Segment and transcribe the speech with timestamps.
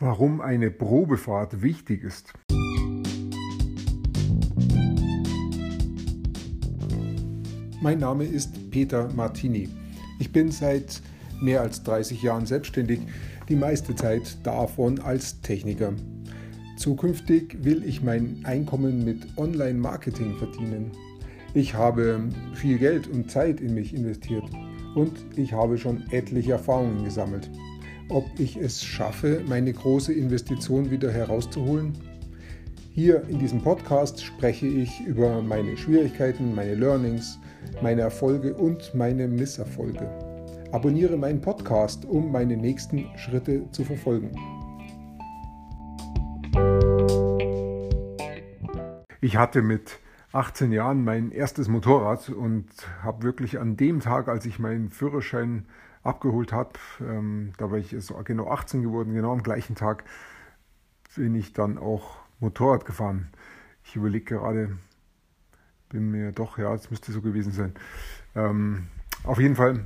[0.00, 2.32] Warum eine Probefahrt wichtig ist.
[7.80, 9.68] Mein Name ist Peter Martini.
[10.20, 11.02] Ich bin seit
[11.40, 13.00] mehr als 30 Jahren selbstständig,
[13.48, 15.92] die meiste Zeit davon als Techniker.
[16.76, 20.92] Zukünftig will ich mein Einkommen mit Online-Marketing verdienen.
[21.54, 22.20] Ich habe
[22.54, 24.44] viel Geld und Zeit in mich investiert
[24.94, 27.50] und ich habe schon etliche Erfahrungen gesammelt
[28.08, 31.92] ob ich es schaffe, meine große Investition wieder herauszuholen?
[32.90, 37.38] Hier in diesem Podcast spreche ich über meine Schwierigkeiten, meine Learnings,
[37.82, 40.08] meine Erfolge und meine Misserfolge.
[40.72, 44.32] Abonniere meinen Podcast, um meine nächsten Schritte zu verfolgen.
[49.20, 49.98] Ich hatte mit
[50.32, 52.66] 18 Jahren mein erstes Motorrad und
[53.02, 55.66] habe wirklich an dem Tag, als ich meinen Führerschein
[56.08, 56.70] abgeholt habe.
[57.00, 60.04] Ähm, da war ich so genau 18 geworden, genau am gleichen Tag
[61.16, 63.28] bin ich dann auch Motorrad gefahren.
[63.84, 64.76] Ich überlege gerade,
[65.88, 67.74] bin mir doch, ja, es müsste so gewesen sein.
[68.34, 68.88] Ähm,
[69.24, 69.84] auf jeden Fall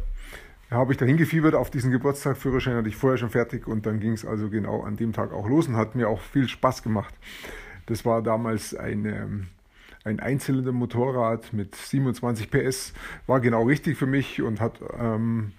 [0.71, 2.37] habe ich da hingefiebert auf diesen Geburtstag.
[2.37, 5.33] Führerschein hatte ich vorher schon fertig und dann ging es also genau an dem Tag
[5.33, 7.15] auch los und hat mir auch viel Spaß gemacht.
[7.87, 9.47] Das war damals eine,
[10.05, 12.95] ein Einzylinder-Motorrad mit 27 PS,
[13.27, 15.53] war genau richtig für mich und hat ähm,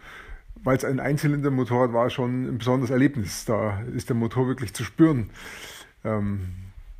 [0.56, 3.46] weil es ein Einzylinder-Motorrad war, schon ein besonderes Erlebnis.
[3.46, 5.30] Da ist der Motor wirklich zu spüren.
[6.04, 6.56] Ähm,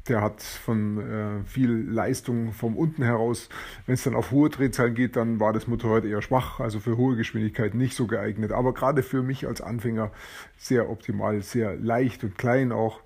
[0.10, 3.48] der hat von äh, viel Leistung vom unten heraus.
[3.86, 6.98] Wenn es dann auf hohe Drehzahlen geht, dann war das Motorrad eher schwach, also für
[6.98, 8.52] hohe Geschwindigkeiten nicht so geeignet.
[8.52, 10.12] Aber gerade für mich als Anfänger
[10.58, 13.00] sehr optimal, sehr leicht und klein auch.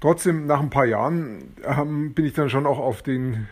[0.00, 3.48] Trotzdem, nach ein paar Jahren ähm, bin ich dann schon auch auf den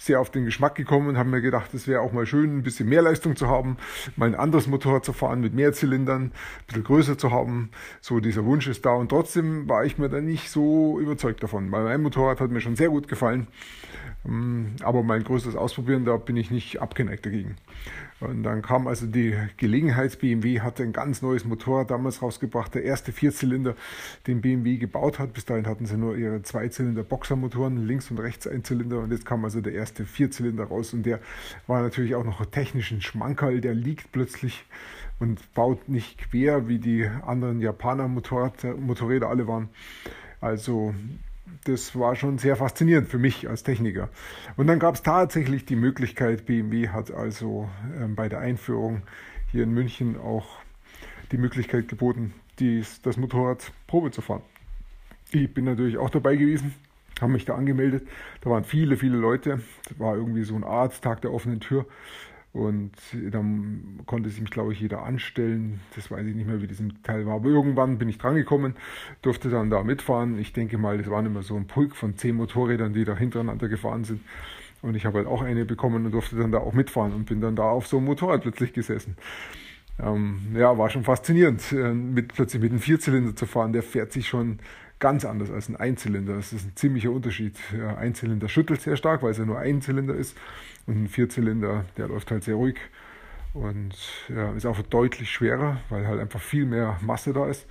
[0.00, 2.62] sehr auf den Geschmack gekommen und habe mir gedacht, es wäre auch mal schön, ein
[2.62, 3.76] bisschen mehr Leistung zu haben,
[4.16, 6.32] mal ein anderes Motorrad zu fahren mit mehr Zylindern, ein
[6.66, 7.70] bisschen größer zu haben.
[8.00, 11.70] So dieser Wunsch ist da und trotzdem war ich mir da nicht so überzeugt davon,
[11.70, 13.46] weil mein Motorrad hat mir schon sehr gut gefallen.
[14.24, 17.56] Ähm, aber mein größtes Ausprobieren, da bin ich nicht abgeneigt dagegen.
[18.20, 22.84] Und dann kam also die Gelegenheit, BMW hatte ein ganz neues Motorrad damals rausgebracht, der
[22.84, 23.74] erste Vierzylinder,
[24.26, 25.32] den BMW gebaut hat.
[25.32, 29.24] Bis dahin hatten sie nur ihre Zweizylinder Boxermotoren, links und rechts ein Zylinder und jetzt
[29.24, 31.20] kam also der erste Vierzylinder raus und der
[31.66, 34.64] war natürlich auch noch technisch ein Schmankerl, der liegt plötzlich
[35.18, 39.68] und baut nicht quer, wie die anderen Japaner Motorräder alle waren.
[40.40, 40.94] Also
[41.64, 44.08] das war schon sehr faszinierend für mich als Techniker.
[44.56, 47.68] Und dann gab es tatsächlich die Möglichkeit, BMW hat also
[47.98, 49.02] äh, bei der Einführung
[49.50, 50.46] hier in München auch
[51.32, 54.42] die Möglichkeit geboten, dies, das Motorrad Probe zu fahren.
[55.32, 56.74] Ich bin natürlich auch dabei gewesen,
[57.20, 58.06] habe mich da angemeldet.
[58.40, 59.60] Da waren viele, viele Leute.
[59.88, 61.86] Das war irgendwie so ein Arzttag der offenen Tür.
[62.52, 62.92] Und
[63.30, 65.80] dann konnte sich, glaube ich, jeder anstellen.
[65.94, 67.36] Das weiß ich nicht mehr, wie das im Teil war.
[67.36, 68.74] Aber irgendwann bin ich drangekommen,
[69.22, 70.36] durfte dann da mitfahren.
[70.38, 73.68] Ich denke mal, das waren immer so ein Pulk von zehn Motorrädern, die da hintereinander
[73.68, 74.20] gefahren sind.
[74.82, 77.40] Und ich habe halt auch eine bekommen und durfte dann da auch mitfahren und bin
[77.40, 79.16] dann da auf so einem Motorrad plötzlich gesessen.
[80.02, 83.72] Ähm, ja, war schon faszinierend, äh, mit, plötzlich mit einem Vierzylinder zu fahren.
[83.72, 84.58] Der fährt sich schon
[85.00, 86.36] ganz anders als ein Einzylinder.
[86.36, 87.58] Das ist ein ziemlicher Unterschied.
[87.76, 90.36] Ja, Einzylinder schüttelt sehr stark, weil es ja nur ein Zylinder ist.
[90.86, 92.76] Und ein Vierzylinder, der läuft halt sehr ruhig
[93.52, 93.94] und
[94.28, 97.66] ja, ist auch deutlich schwerer, weil halt einfach viel mehr Masse da ist.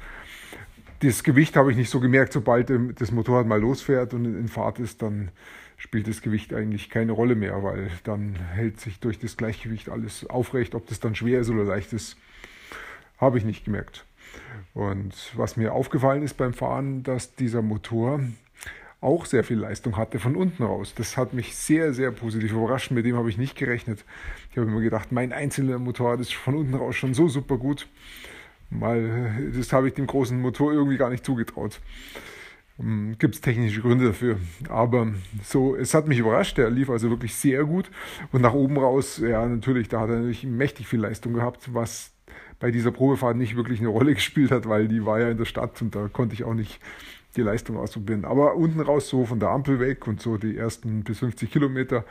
[1.01, 4.79] Das Gewicht habe ich nicht so gemerkt, sobald das Motorrad mal losfährt und in Fahrt
[4.79, 5.31] ist, dann
[5.77, 10.25] spielt das Gewicht eigentlich keine Rolle mehr, weil dann hält sich durch das Gleichgewicht alles
[10.29, 10.75] aufrecht.
[10.75, 12.17] Ob das dann schwer ist oder leicht ist,
[13.17, 14.05] habe ich nicht gemerkt.
[14.73, 18.21] Und was mir aufgefallen ist beim Fahren, dass dieser Motor
[19.01, 20.93] auch sehr viel Leistung hatte von unten raus.
[20.95, 22.91] Das hat mich sehr, sehr positiv überrascht.
[22.91, 24.03] Mit dem habe ich nicht gerechnet.
[24.51, 27.87] Ich habe immer gedacht, mein einzelner Motorrad ist von unten raus schon so super gut.
[28.69, 31.79] Mal, das habe ich dem großen Motor irgendwie gar nicht zugetraut.
[32.79, 34.37] Ähm, Gibt es technische Gründe dafür.
[34.67, 35.07] Aber
[35.43, 36.57] so, es hat mich überrascht.
[36.57, 37.89] Der lief also wirklich sehr gut.
[38.31, 42.11] Und nach oben raus, ja, natürlich, da hat er natürlich mächtig viel Leistung gehabt, was
[42.59, 45.45] bei dieser Probefahrt nicht wirklich eine Rolle gespielt hat, weil die war ja in der
[45.45, 46.79] Stadt und da konnte ich auch nicht
[47.35, 48.25] die Leistung ausprobieren.
[48.25, 52.03] Aber unten raus, so von der Ampel weg und so die ersten bis 50 Kilometer,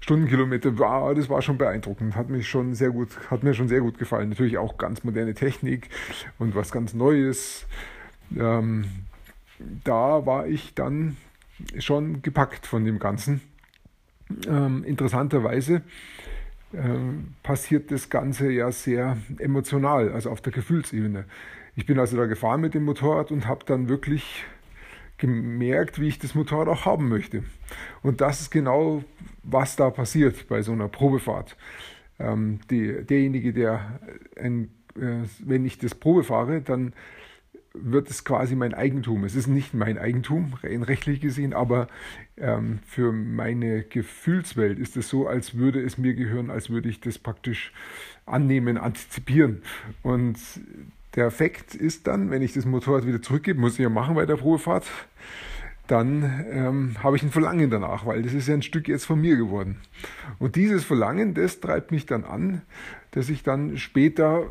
[0.00, 2.14] Stundenkilometer, war, das war schon beeindruckend.
[2.14, 4.28] Hat mich schon sehr gut, hat mir schon sehr gut gefallen.
[4.28, 5.88] Natürlich auch ganz moderne Technik
[6.38, 7.66] und was ganz Neues.
[8.38, 8.84] Ähm,
[9.84, 11.16] da war ich dann
[11.78, 13.40] schon gepackt von dem Ganzen.
[14.46, 15.82] Ähm, interessanterweise
[17.42, 21.24] passiert das Ganze ja sehr emotional, also auf der Gefühlsebene.
[21.76, 24.44] Ich bin also da gefahren mit dem Motorrad und habe dann wirklich
[25.18, 27.44] gemerkt, wie ich das Motorrad auch haben möchte.
[28.02, 29.04] Und das ist genau,
[29.42, 31.56] was da passiert bei so einer Probefahrt.
[32.18, 34.00] Ähm, die, derjenige, der,
[34.36, 36.92] ein, äh, wenn ich das Probe fahre, dann
[37.72, 39.24] wird es quasi mein Eigentum.
[39.24, 41.88] Es ist nicht mein Eigentum, rein rechtlich gesehen, aber
[42.36, 47.00] ähm, für meine Gefühlswelt ist es so, als würde es mir gehören, als würde ich
[47.00, 47.72] das praktisch
[48.26, 49.62] annehmen, antizipieren.
[50.02, 50.38] Und
[51.14, 54.26] der Effekt ist dann, wenn ich das Motorrad wieder zurückgebe, muss ich ja machen bei
[54.26, 54.86] der Probefahrt,
[55.86, 59.20] dann ähm, habe ich ein Verlangen danach, weil das ist ja ein Stück jetzt von
[59.20, 59.78] mir geworden.
[60.38, 62.62] Und dieses Verlangen, das treibt mich dann an,
[63.10, 64.46] dass ich dann später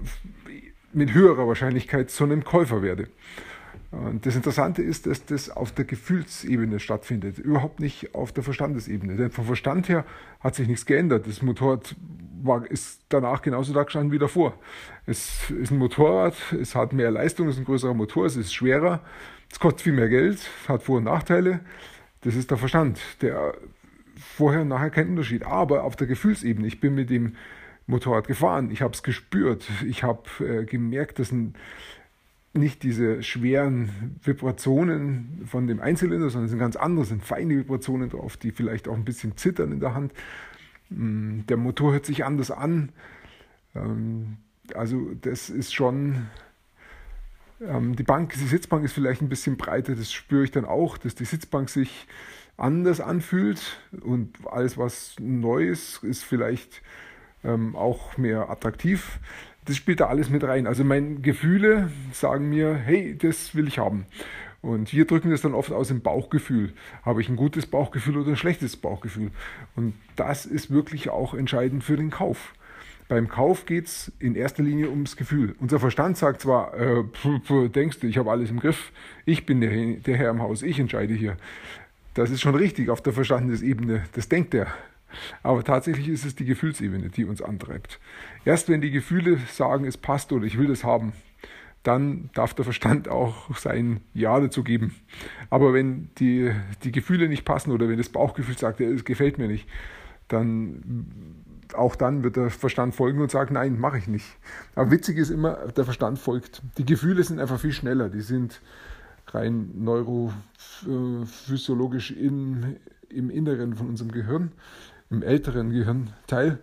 [0.94, 3.08] mit höherer Wahrscheinlichkeit zu einem Käufer werde.
[3.92, 9.16] Und das Interessante ist, dass das auf der Gefühlsebene stattfindet, überhaupt nicht auf der Verstandesebene.
[9.16, 10.06] Denn vom Verstand her
[10.42, 11.26] hat sich nichts geändert.
[11.26, 11.96] Das Motorrad
[12.44, 14.54] war, ist danach genauso da gestanden wie davor.
[15.08, 18.54] Es ist ein Motorrad, es hat mehr Leistung, es ist ein größerer Motor, es ist
[18.54, 19.02] schwerer,
[19.52, 21.62] es kostet viel mehr Geld, hat Vor- und Nachteile.
[22.22, 23.56] Das ist der Verstand, der
[24.20, 25.44] vorher und nachher keinen Unterschied.
[25.46, 27.36] Aber auf der Gefühlsebene, ich bin mit dem
[27.90, 31.34] Motorrad gefahren, ich habe es gespürt, ich habe äh, gemerkt, dass
[32.54, 38.10] nicht diese schweren Vibrationen von dem Einzylinder, sondern es sind ganz andere, sind feine Vibrationen
[38.10, 40.14] drauf, die vielleicht auch ein bisschen zittern in der Hand.
[40.90, 42.92] Mm, der Motor hört sich anders an.
[43.76, 44.38] Ähm,
[44.76, 46.28] also das ist schon,
[47.62, 50.98] ähm, die Bank, die Sitzbank ist vielleicht ein bisschen breiter, das spüre ich dann auch,
[50.98, 52.08] dass die Sitzbank sich
[52.56, 56.82] anders anfühlt und alles, was neu ist, ist vielleicht
[57.44, 59.20] ähm, auch mehr attraktiv
[59.70, 60.66] das spielt da alles mit rein.
[60.66, 64.06] Also meine Gefühle sagen mir, hey, das will ich haben.
[64.62, 66.74] Und wir drücken das dann oft aus im Bauchgefühl.
[67.04, 69.30] Habe ich ein gutes Bauchgefühl oder ein schlechtes Bauchgefühl?
[69.76, 72.54] Und das ist wirklich auch entscheidend für den Kauf.
[73.08, 75.56] Beim Kauf geht es in erster Linie ums Gefühl.
[75.60, 78.92] Unser Verstand sagt zwar, äh, pf, pf, denkst du, ich habe alles im Griff,
[79.26, 81.38] ich bin der, der Herr im Haus, ich entscheide hier.
[82.16, 84.68] Das ist schon richtig auf der Verstandesebene, das denkt er.
[85.44, 88.00] Aber tatsächlich ist es die Gefühlsebene, die uns antreibt.
[88.46, 91.14] Erst wenn die Gefühle sagen, es passt oder ich will das haben,
[91.84, 94.96] dann darf der Verstand auch sein Ja dazu geben.
[95.50, 96.52] Aber wenn die,
[96.84, 99.68] die Gefühle nicht passen oder wenn das Bauchgefühl sagt, es gefällt mir nicht,
[100.28, 101.36] dann
[101.74, 104.26] auch dann wird der Verstand folgen und sagen, nein, mache ich nicht.
[104.76, 106.62] Aber witzig ist immer, der Verstand folgt.
[106.78, 108.10] Die Gefühle sind einfach viel schneller.
[108.10, 108.62] Die sind
[109.28, 112.76] rein neurophysiologisch im,
[113.12, 114.52] im Inneren von unserem Gehirn
[115.10, 116.60] im älteren Gehirnteil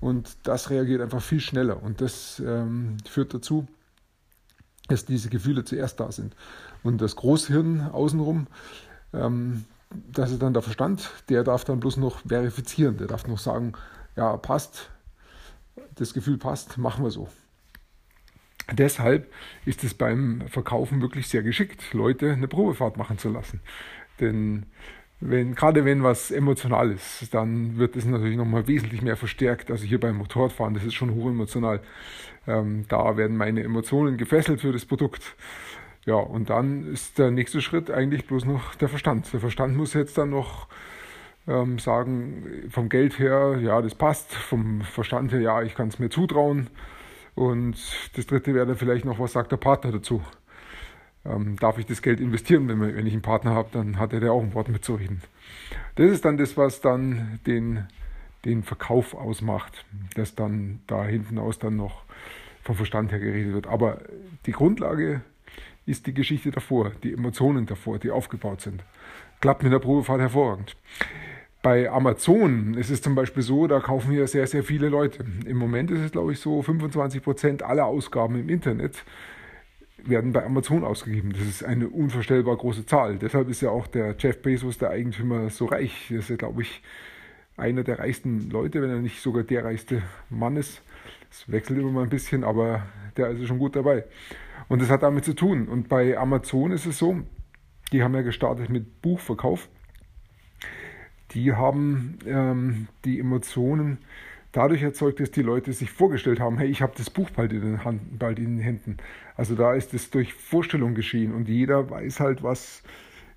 [0.00, 3.66] und das reagiert einfach viel schneller und das ähm, führt dazu,
[4.88, 6.34] dass diese Gefühle zuerst da sind.
[6.82, 8.48] Und das Großhirn außenrum,
[9.12, 9.64] ähm,
[10.12, 13.74] das ist dann der Verstand, der darf dann bloß noch verifizieren, der darf noch sagen,
[14.16, 14.90] ja, passt,
[15.94, 17.28] das Gefühl passt, machen wir so.
[18.72, 19.30] Deshalb
[19.66, 23.60] ist es beim Verkaufen wirklich sehr geschickt, Leute eine Probefahrt machen zu lassen.
[24.20, 24.66] Denn
[25.20, 29.70] wenn, gerade wenn was emotional ist, dann wird es natürlich nochmal wesentlich mehr verstärkt.
[29.70, 31.80] Also hier beim Motorradfahren, das ist schon hochemotional.
[32.46, 35.36] Ähm, da werden meine Emotionen gefesselt für das Produkt.
[36.04, 39.32] Ja, und dann ist der nächste Schritt eigentlich bloß noch der Verstand.
[39.32, 40.68] Der Verstand muss jetzt dann noch
[41.46, 45.98] ähm, sagen, vom Geld her, ja, das passt, vom Verstand her, ja, ich kann es
[45.98, 46.68] mir zutrauen.
[47.34, 47.76] Und
[48.16, 50.22] das dritte wäre dann vielleicht noch, was sagt der Partner dazu?
[51.24, 52.68] Ähm, darf ich das Geld investieren.
[52.68, 55.22] Wenn, wenn ich einen Partner habe, dann hat er da auch ein Wort mitzureden.
[55.96, 57.86] Das ist dann das, was dann den,
[58.44, 59.84] den Verkauf ausmacht,
[60.14, 62.02] dass dann da hinten aus dann noch
[62.62, 63.66] vom Verstand her geredet wird.
[63.66, 64.00] Aber
[64.46, 65.22] die Grundlage
[65.86, 68.82] ist die Geschichte davor, die Emotionen davor, die aufgebaut sind.
[69.40, 70.76] Klappt mit der Probefahrt hervorragend.
[71.62, 75.24] Bei Amazon ist es zum Beispiel so, da kaufen hier sehr, sehr viele Leute.
[75.46, 79.02] Im Moment ist es, glaube ich, so 25 Prozent aller Ausgaben im Internet
[80.08, 81.32] werden bei Amazon ausgegeben.
[81.32, 83.18] Das ist eine unvorstellbar große Zahl.
[83.18, 86.06] Deshalb ist ja auch der Jeff Bezos, der Eigentümer, so reich.
[86.10, 86.82] Das ist ja, glaube ich,
[87.56, 90.82] einer der reichsten Leute, wenn er nicht sogar der reichste Mann ist.
[91.30, 94.04] Das wechselt immer mal ein bisschen, aber der ist schon gut dabei.
[94.68, 95.68] Und das hat damit zu tun.
[95.68, 97.22] Und bei Amazon ist es so,
[97.92, 99.68] die haben ja gestartet mit Buchverkauf.
[101.32, 103.98] Die haben ähm, die Emotionen
[104.54, 107.60] dadurch erzeugt, dass die Leute sich vorgestellt haben, hey, ich habe das Buch bald in,
[107.60, 108.96] den Hand, bald in den Händen.
[109.36, 112.82] Also da ist es durch Vorstellung geschehen und jeder weiß halt, was,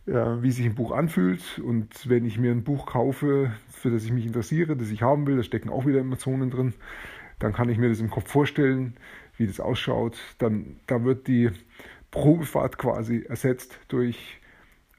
[0.06, 1.60] äh, wie sich ein Buch anfühlt.
[1.60, 5.26] Und wenn ich mir ein Buch kaufe, für das ich mich interessiere, das ich haben
[5.28, 6.74] will, da stecken auch wieder Emotionen drin,
[7.40, 8.96] dann kann ich mir das im Kopf vorstellen,
[9.38, 10.18] wie das ausschaut.
[10.38, 11.50] Dann da wird die
[12.12, 14.40] Probefahrt quasi ersetzt durch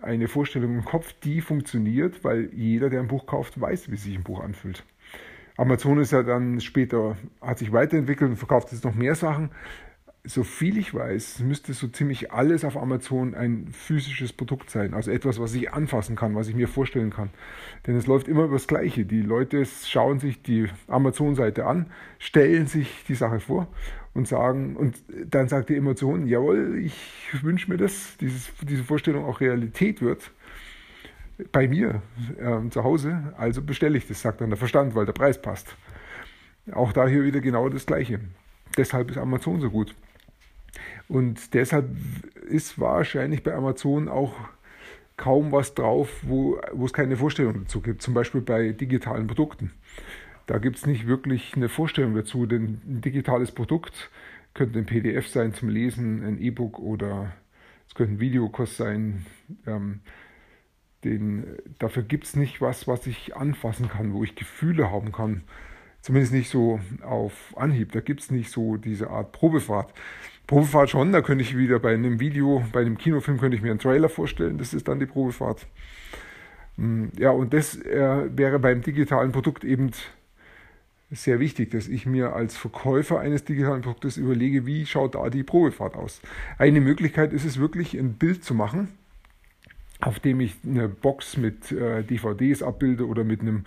[0.00, 4.16] eine Vorstellung im Kopf, die funktioniert, weil jeder, der ein Buch kauft, weiß, wie sich
[4.16, 4.84] ein Buch anfühlt.
[5.58, 9.50] Amazon ist ja dann später, hat sich weiterentwickelt und verkauft jetzt noch mehr Sachen.
[10.24, 14.94] so viel ich weiß, müsste so ziemlich alles auf Amazon ein physisches Produkt sein.
[14.94, 17.30] Also etwas, was ich anfassen kann, was ich mir vorstellen kann.
[17.86, 19.04] Denn es läuft immer über das Gleiche.
[19.04, 21.86] Die Leute schauen sich die Amazon-Seite an,
[22.18, 23.68] stellen sich die Sache vor
[24.14, 29.24] und sagen, und dann sagt die Emotion, jawohl, ich wünsche mir, dass dieses, diese Vorstellung
[29.24, 30.30] auch Realität wird.
[31.52, 32.02] Bei mir
[32.38, 35.76] äh, zu Hause, also bestelle ich das, sagt dann der Verstand, weil der Preis passt.
[36.72, 38.20] Auch da hier wieder genau das Gleiche.
[38.76, 39.94] Deshalb ist Amazon so gut.
[41.08, 41.88] Und deshalb
[42.48, 44.34] ist wahrscheinlich bei Amazon auch
[45.16, 48.02] kaum was drauf, wo, wo es keine Vorstellung dazu gibt.
[48.02, 49.72] Zum Beispiel bei digitalen Produkten.
[50.46, 54.10] Da gibt es nicht wirklich eine Vorstellung dazu, denn ein digitales Produkt
[54.54, 57.32] könnte ein PDF sein zum Lesen, ein E-Book oder
[57.86, 59.26] es könnte ein Videokurs sein.
[59.66, 60.00] Ähm,
[61.04, 61.44] den,
[61.78, 65.42] dafür gibt es nicht was, was ich anfassen kann, wo ich Gefühle haben kann.
[66.00, 67.92] Zumindest nicht so auf Anhieb.
[67.92, 69.92] Da gibt es nicht so diese Art Probefahrt.
[70.46, 73.70] Probefahrt schon, da könnte ich wieder bei einem Video, bei einem Kinofilm könnte ich mir
[73.70, 75.66] einen Trailer vorstellen, das ist dann die Probefahrt.
[76.78, 79.90] Hm, ja, und das äh, wäre beim digitalen Produkt eben
[81.10, 85.42] sehr wichtig, dass ich mir als Verkäufer eines digitalen Produktes überlege, wie schaut da die
[85.42, 86.22] Probefahrt aus.
[86.56, 88.88] Eine Möglichkeit ist es wirklich, ein Bild zu machen,
[90.00, 93.64] auf dem ich eine Box mit äh, DVDs abbilde oder mit einem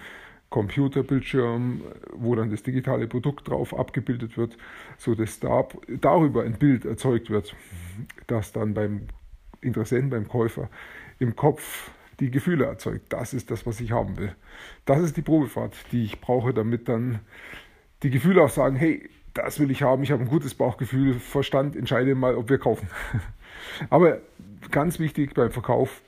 [0.49, 1.81] Computerbildschirm,
[2.13, 4.57] wo dann das digitale Produkt drauf abgebildet wird,
[4.97, 7.55] so dass da, darüber ein Bild erzeugt wird,
[8.27, 9.07] das dann beim
[9.61, 10.69] Interessenten, beim Käufer
[11.19, 13.13] im Kopf die Gefühle erzeugt.
[13.13, 14.35] Das ist das, was ich haben will.
[14.85, 17.19] Das ist die Probefahrt, die ich brauche, damit dann
[18.03, 21.77] die Gefühle auch sagen, hey, das will ich haben, ich habe ein gutes Bauchgefühl, Verstand,
[21.77, 22.89] entscheide mal, ob wir kaufen.
[23.89, 24.19] Aber
[24.69, 26.01] ganz wichtig beim Verkauf,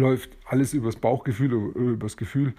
[0.00, 2.54] läuft alles übers Bauchgefühl, übers Gefühl.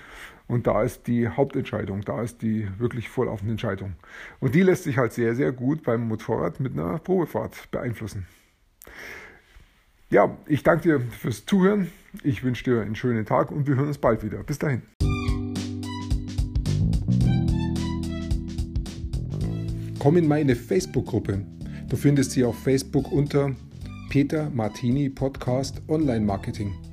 [0.48, 3.94] Und da ist die Hauptentscheidung, da ist die wirklich vorlaufende Entscheidung.
[4.40, 8.28] Und die lässt sich halt sehr, sehr gut beim Motorrad mit einer Probefahrt beeinflussen.
[10.10, 11.90] Ja, ich danke dir fürs Zuhören.
[12.22, 14.44] Ich wünsche dir einen schönen Tag und wir hören uns bald wieder.
[14.44, 14.84] Bis dahin.
[19.98, 21.44] Komm in meine Facebook-Gruppe.
[21.90, 23.56] Du findest sie auf Facebook unter
[24.10, 26.93] Peter Martini Podcast Online Marketing.